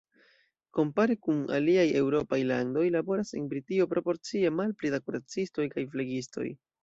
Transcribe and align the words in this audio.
Kompare 0.77 1.15
kun 1.25 1.41
aliaj 1.57 1.83
eŭropaj 1.99 2.39
landoj 2.53 2.87
laboras 2.97 3.35
en 3.41 3.45
Britio 3.53 3.87
proporcie 3.93 4.53
malpli 4.61 4.93
da 4.95 5.03
kuracistoj 5.11 5.71
kaj 5.77 5.85
flegistoj. 5.93 6.49